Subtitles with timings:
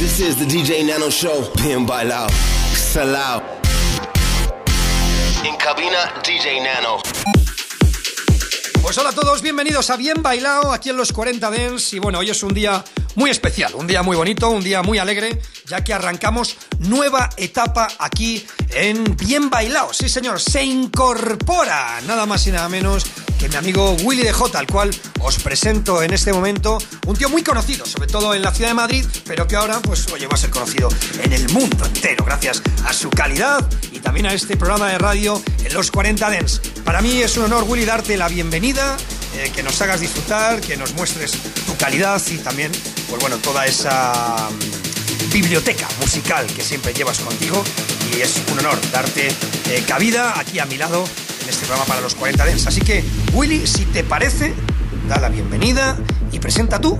[0.00, 1.52] This is the DJ Nano Show.
[1.62, 2.28] Bien bailado.
[2.74, 3.42] Salao.
[5.44, 7.02] En cabina, DJ Nano.
[8.80, 11.92] Pues hola a todos, bienvenidos a Bien Bailado aquí en los 40 Dents.
[11.92, 12.82] Y bueno, hoy es un día
[13.14, 17.86] muy especial, un día muy bonito, un día muy alegre, ya que arrancamos nueva etapa
[17.98, 19.92] aquí en Bien Bailado.
[19.92, 23.04] Sí, señor, se incorpora nada más y nada menos
[23.40, 26.76] que mi amigo Willy de J, al cual os presento en este momento.
[27.06, 30.06] Un tío muy conocido, sobre todo en la ciudad de Madrid, pero que ahora, pues,
[30.12, 30.90] va a ser conocido
[31.22, 35.42] en el mundo entero, gracias a su calidad y también a este programa de radio
[35.64, 36.60] en los 40 Dents.
[36.84, 38.98] Para mí es un honor, Willy, darte la bienvenida.
[39.36, 41.32] Eh, que nos hagas disfrutar, que nos muestres
[41.64, 42.72] tu calidad y también,
[43.08, 47.62] pues bueno, toda esa mm, biblioteca musical que siempre llevas contigo
[48.12, 51.04] y es un honor darte eh, cabida aquí a mi lado
[51.50, 52.66] este programa para los 40 Dents.
[52.66, 54.54] Así que, Willy, si te parece,
[55.10, 55.96] da la bienvenida
[56.30, 56.96] y presenta tú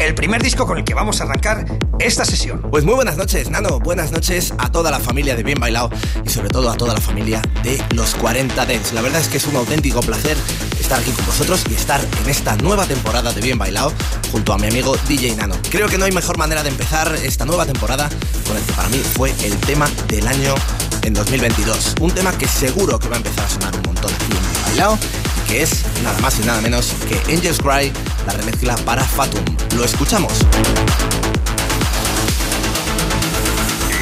[0.00, 1.64] el primer disco con el que vamos a arrancar
[2.00, 2.60] esta sesión.
[2.68, 3.78] Pues muy buenas noches, Nano.
[3.78, 5.88] Buenas noches a toda la familia de Bien Bailado
[6.26, 8.92] y sobre todo a toda la familia de los 40 Dents.
[8.92, 10.36] La verdad es que es un auténtico placer
[10.80, 13.92] estar aquí con vosotros y estar en esta nueva temporada de Bien Bailado
[14.32, 15.54] junto a mi amigo DJ Nano.
[15.70, 18.08] Creo que no hay mejor manera de empezar esta nueva temporada
[18.48, 20.56] con el que para mí fue el tema del año
[21.02, 21.94] en 2022.
[22.00, 24.98] Un tema que seguro que va a empezar a sonar un montón en Bien Bailado
[25.46, 27.92] que es nada más y nada menos que Angels Cry,
[28.26, 29.44] la remezcla para Fatum.
[29.76, 30.32] Lo escuchamos.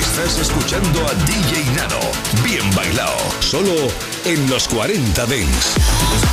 [0.00, 2.00] Estás escuchando a DJ Nano.
[2.44, 3.16] Bien bailado.
[3.40, 3.72] Solo
[4.24, 6.31] en los 40 Dents.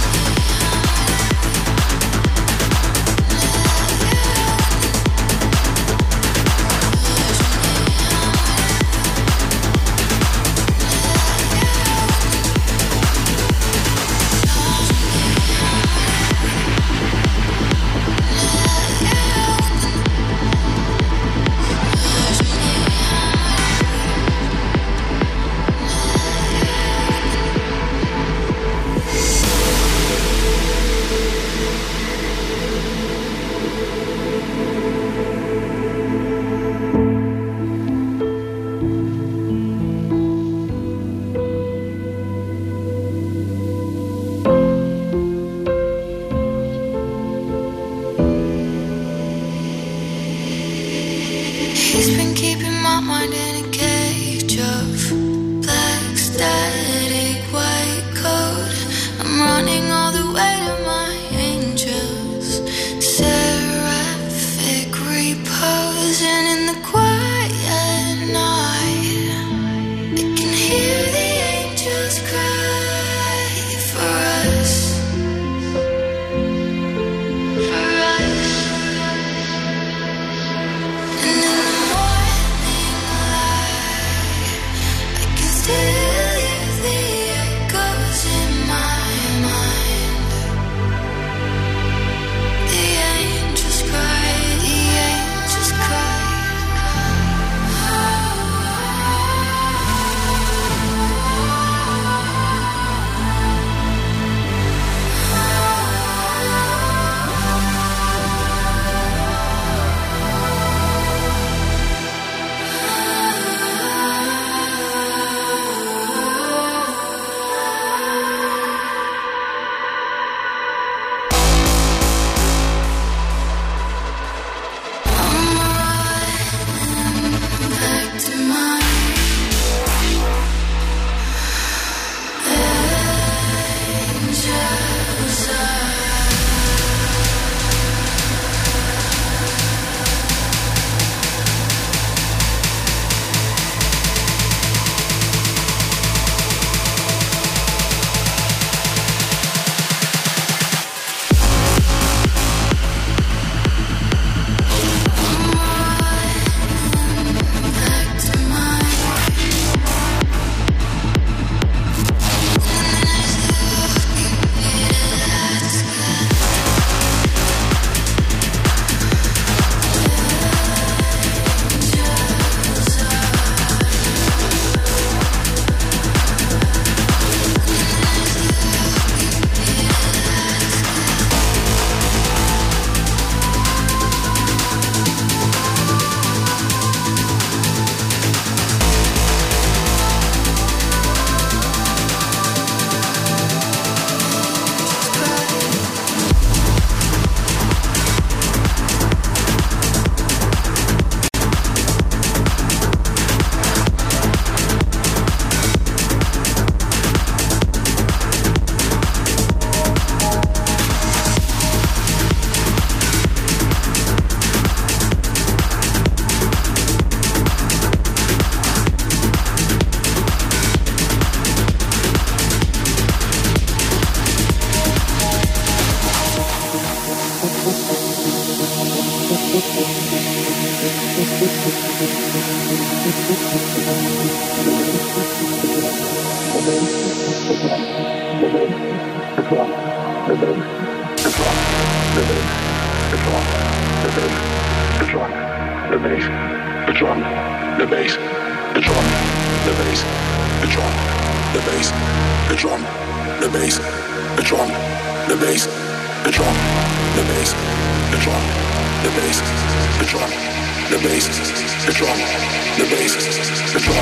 [263.70, 264.00] the drum,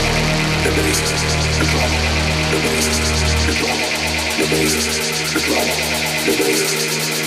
[0.64, 1.00] the bass,
[1.56, 1.92] the drum,
[2.50, 2.88] the bass,
[3.46, 4.07] the drum
[4.38, 5.68] the waist, the drum,
[6.26, 7.27] the waist.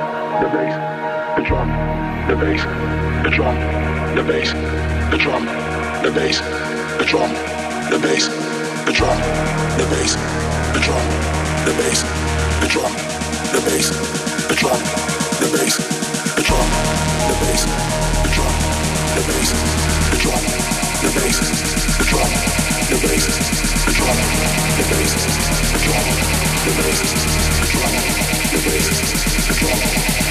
[0.41, 0.73] the bass,
[1.37, 1.69] the drum,
[2.27, 2.63] the bass,
[3.23, 3.55] the drum,
[4.15, 4.51] the bass,
[5.13, 5.45] the drum,
[6.01, 6.41] the bass,
[6.97, 7.29] the drum,
[7.93, 8.25] the bass,
[8.87, 9.21] the drum,
[9.77, 10.15] the bass,
[10.73, 11.05] the drum,
[11.65, 12.01] the bass,
[12.57, 12.91] the drum,
[13.53, 13.93] the bass,
[14.49, 14.81] the drum,
[15.37, 15.77] the bass,
[16.33, 16.69] the drum,
[17.21, 17.69] the bass,
[18.17, 18.57] the drum,
[19.13, 19.51] the bass,
[20.09, 20.41] the drum,
[20.97, 21.37] the bass,
[21.99, 22.31] the drum,
[22.89, 23.25] the bass,
[23.85, 25.13] the drum, the bass,
[25.69, 26.07] the drum,
[26.65, 26.99] the bass,
[27.61, 27.93] the drum,
[28.49, 30.30] the bass, the drum.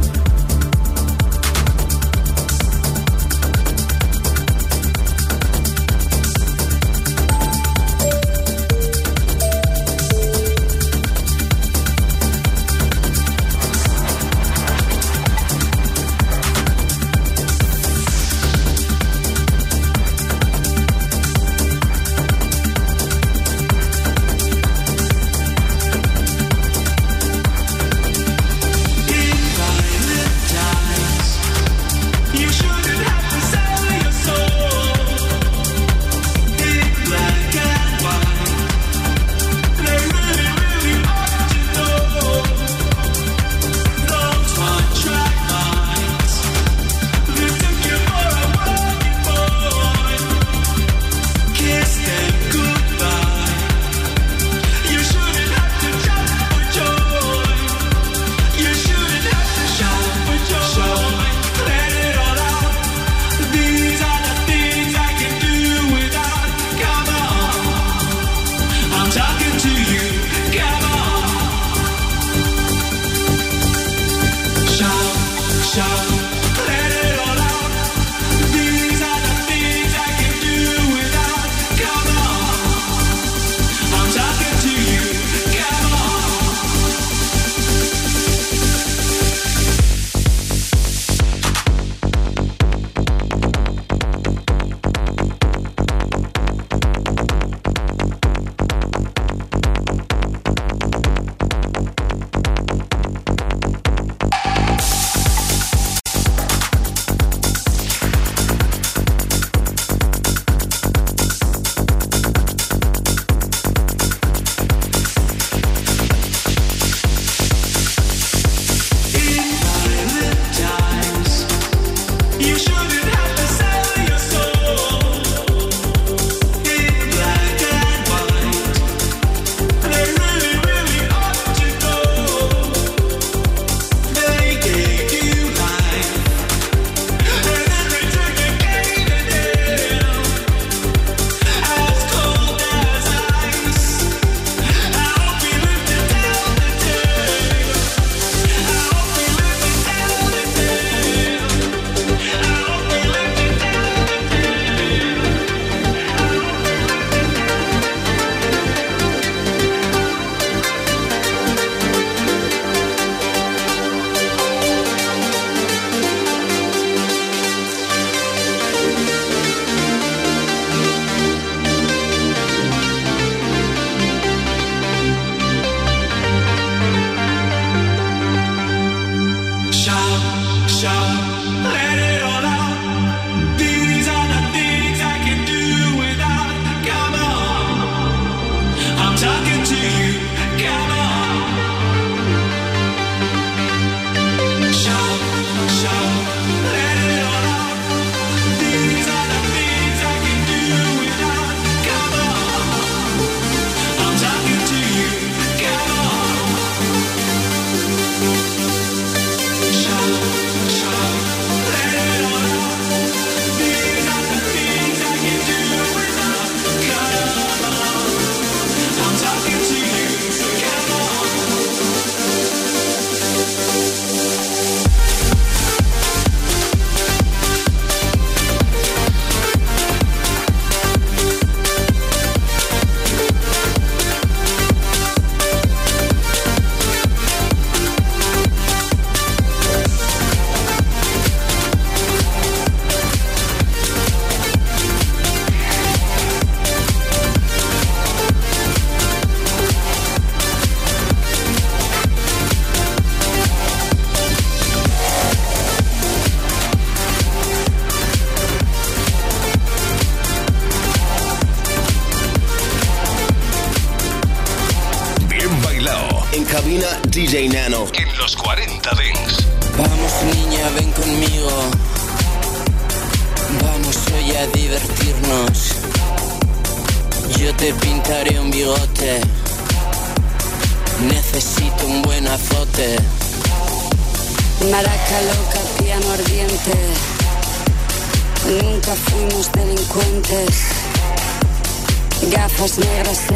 [180.81, 181.20] shine.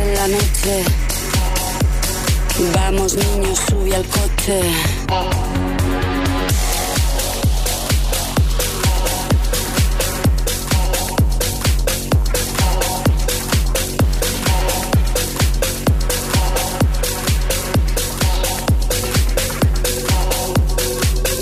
[0.06, 0.84] en la noche.
[2.74, 4.62] Vamos niños, sube al coche.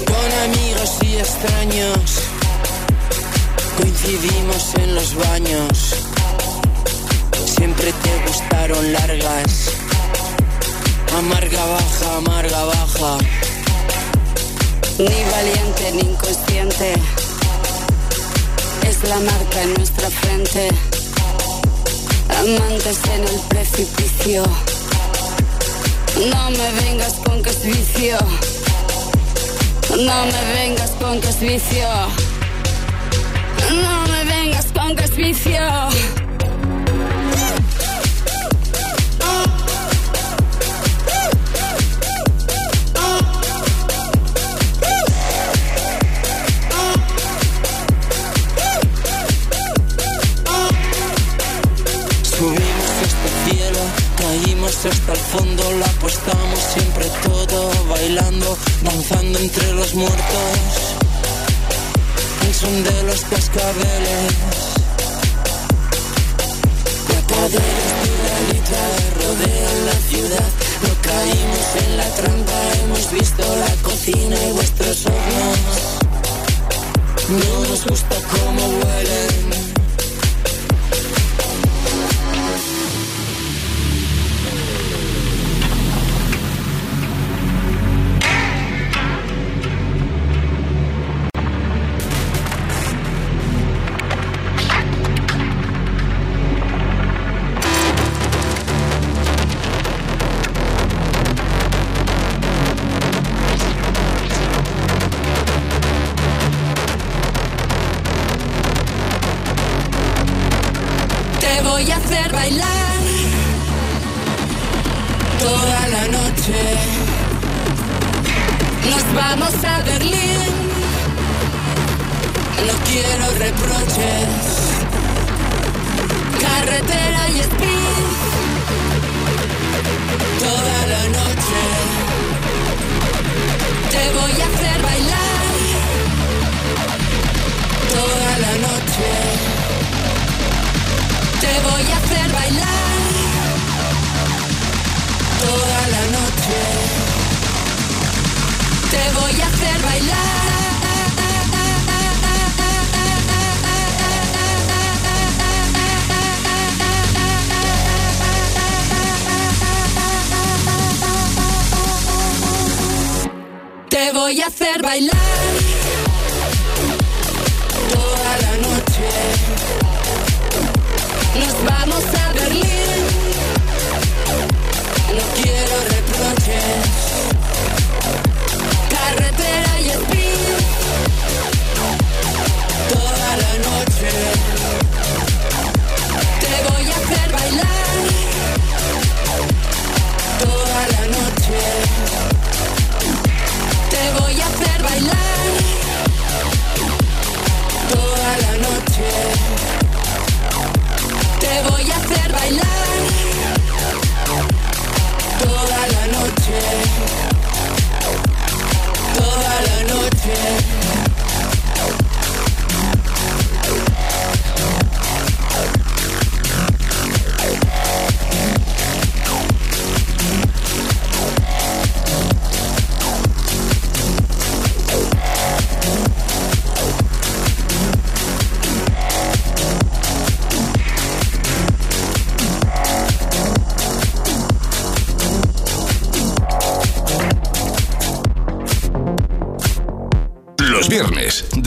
[0.08, 2.00] Con amigos y extraños
[3.78, 6.03] coincidimos en los baños
[7.92, 9.72] te gustaron largas.
[11.18, 13.18] Amarga baja, amarga baja.
[15.00, 16.94] Ni valiente ni inconsciente.
[18.88, 20.70] Es la marca en nuestra frente.
[22.30, 24.44] Amantes en el precipicio.
[26.32, 28.18] No me vengas con que es vicio.
[29.90, 31.88] No me vengas con que es vicio.
[33.72, 36.23] No me vengas con que es vicio.
[54.86, 60.58] hasta el fondo, la apostamos siempre todo, bailando, danzando entre los muertos.
[62.46, 64.34] El son de los cascabeles.
[67.08, 70.50] Mataderos de la guitarra rodean la ciudad,
[70.84, 75.60] no caímos en la trampa, hemos visto la cocina y vuestros hornos.
[77.30, 79.63] No nos gusta cómo huelen.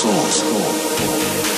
[0.00, 1.49] source.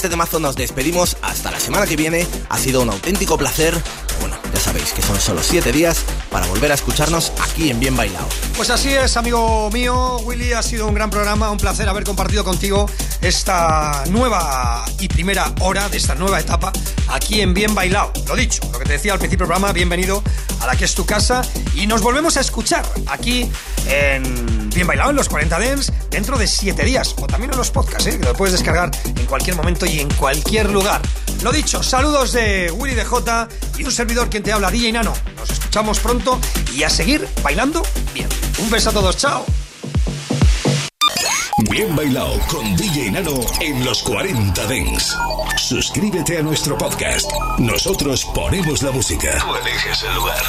[0.00, 2.26] Este temazo nos despedimos hasta la semana que viene.
[2.48, 3.78] Ha sido un auténtico placer.
[4.20, 7.94] Bueno, ya sabéis que son solo 7 días para volver a escucharnos aquí en Bien
[7.94, 8.26] Bailado.
[8.56, 10.16] Pues así es, amigo mío.
[10.20, 12.88] Willy, ha sido un gran programa, un placer haber compartido contigo
[13.20, 16.72] esta nueva y primera hora de esta nueva etapa
[17.08, 18.10] aquí en Bien Bailado.
[18.26, 20.22] Lo dicho, lo que te decía al principio del programa, bienvenido
[20.60, 21.42] a la que es tu casa
[21.74, 23.52] y nos volvemos a escuchar aquí
[23.86, 27.70] en Bien Bailado en los 40 Dents dentro de 7 días o también en los
[27.70, 28.18] podcasts, ¿eh?
[28.18, 28.90] que lo puedes descargar
[29.30, 31.00] cualquier momento y en cualquier lugar.
[31.42, 35.14] Lo dicho, saludos de Willy DJ y un servidor quien te habla, DJ Nano.
[35.36, 36.38] Nos escuchamos pronto
[36.74, 38.28] y a seguir bailando bien.
[38.58, 39.46] Un beso a todos, chao.
[41.70, 45.16] Bien bailado con DJ Nano en los 40 Dents.
[45.56, 47.30] Suscríbete a nuestro podcast.
[47.58, 49.38] Nosotros ponemos la música.
[49.38, 50.42] Tú eliges el lugar.